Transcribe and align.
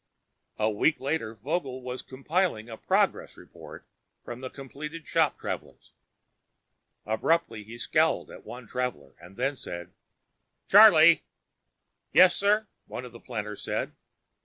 A 0.57 0.67
week 0.71 0.99
later, 0.99 1.35
Vogel 1.35 1.83
was 1.83 2.01
compiling 2.01 2.71
a 2.71 2.75
progress 2.75 3.37
report 3.37 3.85
from 4.23 4.41
completed 4.49 5.07
shop 5.07 5.37
travelers. 5.37 5.91
Abruptly 7.05 7.63
he 7.63 7.77
scowled 7.77 8.31
at 8.31 8.43
one 8.43 8.65
traveler, 8.65 9.13
then 9.29 9.55
said, 9.55 9.93
"Charlie!" 10.67 11.21
"Yes, 12.13 12.35
sir," 12.35 12.65
one 12.87 13.05
of 13.05 13.11
the 13.11 13.19
planners 13.19 13.61
said. 13.61 13.91